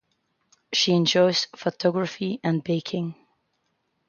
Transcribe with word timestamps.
She 0.73 0.93
enjoys 0.93 1.45
photography 1.55 2.39
and 2.43 2.63
baking. 2.63 3.13